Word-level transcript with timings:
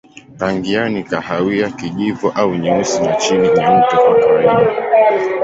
Rangi 0.39 0.73
yao 0.73 0.89
ni 0.89 1.03
kahawia, 1.03 1.69
kijivu 1.71 2.29
au 2.35 2.55
nyeusi 2.55 3.01
na 3.03 3.15
chini 3.15 3.41
nyeupe 3.47 3.61
kwa 3.97 4.19
kawaida. 4.19 4.87